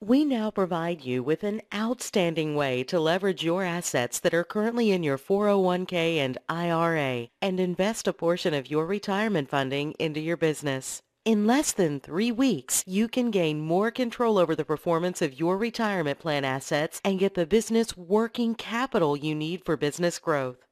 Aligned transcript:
We 0.00 0.24
now 0.24 0.52
provide 0.52 1.04
you 1.04 1.24
with 1.24 1.42
an 1.42 1.60
outstanding 1.74 2.54
way 2.54 2.84
to 2.84 3.00
leverage 3.00 3.42
your 3.42 3.64
assets 3.64 4.20
that 4.20 4.32
are 4.32 4.44
currently 4.44 4.92
in 4.92 5.02
your 5.02 5.18
401k 5.18 6.18
and 6.18 6.38
IRA 6.48 7.26
and 7.42 7.58
invest 7.58 8.06
a 8.06 8.12
portion 8.12 8.54
of 8.54 8.70
your 8.70 8.86
retirement 8.86 9.50
funding 9.50 9.96
into 9.98 10.20
your 10.20 10.36
business. 10.36 11.02
In 11.24 11.48
less 11.48 11.72
than 11.72 11.98
three 11.98 12.30
weeks, 12.30 12.84
you 12.86 13.08
can 13.08 13.32
gain 13.32 13.60
more 13.60 13.90
control 13.90 14.38
over 14.38 14.54
the 14.54 14.64
performance 14.64 15.20
of 15.20 15.40
your 15.40 15.58
retirement 15.58 16.20
plan 16.20 16.44
assets 16.44 17.00
and 17.04 17.18
get 17.18 17.34
the 17.34 17.44
business 17.44 17.96
working 17.96 18.54
capital 18.54 19.16
you 19.16 19.34
need 19.34 19.64
for 19.64 19.76
business 19.76 20.20
growth. 20.20 20.67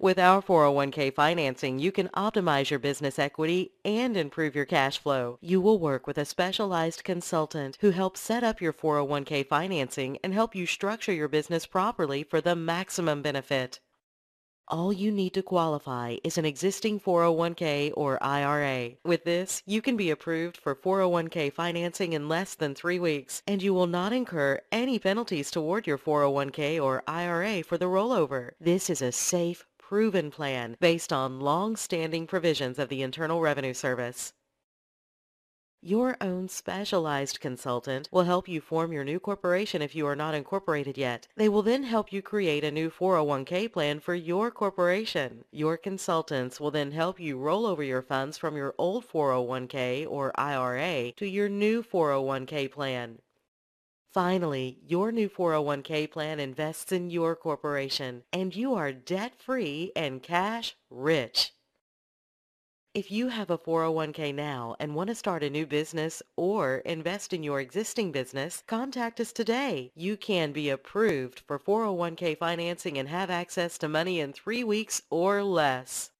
With 0.00 0.20
our 0.20 0.40
401k 0.40 1.12
financing, 1.12 1.80
you 1.80 1.90
can 1.90 2.06
optimize 2.10 2.70
your 2.70 2.78
business 2.78 3.18
equity 3.18 3.72
and 3.84 4.16
improve 4.16 4.54
your 4.54 4.64
cash 4.64 4.96
flow. 4.96 5.38
You 5.40 5.60
will 5.60 5.80
work 5.80 6.06
with 6.06 6.18
a 6.18 6.24
specialized 6.24 7.02
consultant 7.02 7.78
who 7.80 7.90
helps 7.90 8.20
set 8.20 8.44
up 8.44 8.60
your 8.60 8.72
401k 8.72 9.48
financing 9.48 10.16
and 10.22 10.32
help 10.32 10.54
you 10.54 10.66
structure 10.66 11.12
your 11.12 11.26
business 11.26 11.66
properly 11.66 12.22
for 12.22 12.40
the 12.40 12.54
maximum 12.54 13.22
benefit. 13.22 13.80
All 14.70 14.92
you 14.92 15.10
need 15.10 15.32
to 15.32 15.42
qualify 15.42 16.18
is 16.22 16.36
an 16.36 16.44
existing 16.44 17.00
401k 17.00 17.90
or 17.96 18.22
IRA. 18.22 18.90
With 19.02 19.24
this, 19.24 19.62
you 19.64 19.80
can 19.80 19.96
be 19.96 20.10
approved 20.10 20.58
for 20.58 20.76
401k 20.76 21.50
financing 21.54 22.12
in 22.12 22.28
less 22.28 22.54
than 22.54 22.74
three 22.74 22.98
weeks, 22.98 23.42
and 23.46 23.62
you 23.62 23.72
will 23.72 23.86
not 23.86 24.12
incur 24.12 24.60
any 24.70 24.98
penalties 24.98 25.50
toward 25.50 25.86
your 25.86 25.96
401k 25.96 26.80
or 26.80 27.02
IRA 27.08 27.62
for 27.62 27.78
the 27.78 27.86
rollover. 27.86 28.50
This 28.60 28.90
is 28.90 29.00
a 29.00 29.10
safe, 29.10 29.64
proven 29.88 30.30
plan 30.30 30.76
based 30.80 31.14
on 31.14 31.40
long-standing 31.40 32.26
provisions 32.26 32.78
of 32.78 32.90
the 32.90 33.00
Internal 33.00 33.40
Revenue 33.40 33.72
Service. 33.72 34.34
Your 35.80 36.14
own 36.20 36.50
specialized 36.50 37.40
consultant 37.40 38.06
will 38.12 38.24
help 38.24 38.46
you 38.48 38.60
form 38.60 38.92
your 38.92 39.02
new 39.02 39.18
corporation 39.18 39.80
if 39.80 39.94
you 39.94 40.06
are 40.06 40.14
not 40.14 40.34
incorporated 40.34 40.98
yet. 40.98 41.26
They 41.36 41.48
will 41.48 41.62
then 41.62 41.84
help 41.84 42.12
you 42.12 42.20
create 42.20 42.64
a 42.64 42.70
new 42.70 42.90
401k 42.90 43.72
plan 43.72 43.98
for 44.00 44.14
your 44.14 44.50
corporation. 44.50 45.44
Your 45.52 45.78
consultants 45.78 46.60
will 46.60 46.70
then 46.70 46.92
help 46.92 47.18
you 47.18 47.38
roll 47.38 47.64
over 47.64 47.82
your 47.82 48.02
funds 48.02 48.36
from 48.36 48.58
your 48.58 48.74
old 48.76 49.08
401k 49.08 50.06
or 50.06 50.38
IRA 50.38 51.12
to 51.12 51.26
your 51.26 51.48
new 51.48 51.82
401k 51.82 52.70
plan. 52.70 53.20
Finally, 54.12 54.78
your 54.86 55.12
new 55.12 55.28
401k 55.28 56.10
plan 56.10 56.40
invests 56.40 56.92
in 56.92 57.10
your 57.10 57.36
corporation 57.36 58.22
and 58.32 58.56
you 58.56 58.74
are 58.74 58.90
debt-free 58.90 59.92
and 59.94 60.22
cash 60.22 60.74
rich. 60.90 61.52
If 62.94 63.12
you 63.12 63.28
have 63.28 63.50
a 63.50 63.58
401k 63.58 64.34
now 64.34 64.74
and 64.80 64.94
want 64.94 65.08
to 65.08 65.14
start 65.14 65.44
a 65.44 65.50
new 65.50 65.66
business 65.66 66.22
or 66.36 66.78
invest 66.78 67.34
in 67.34 67.42
your 67.42 67.60
existing 67.60 68.10
business, 68.10 68.64
contact 68.66 69.20
us 69.20 69.30
today. 69.30 69.92
You 69.94 70.16
can 70.16 70.52
be 70.52 70.70
approved 70.70 71.40
for 71.46 71.58
401k 71.58 72.38
financing 72.38 72.96
and 72.96 73.08
have 73.10 73.28
access 73.28 73.76
to 73.78 73.88
money 73.88 74.20
in 74.20 74.32
three 74.32 74.64
weeks 74.64 75.02
or 75.10 75.44
less. 75.44 76.10